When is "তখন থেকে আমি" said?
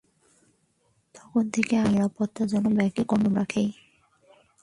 1.15-1.87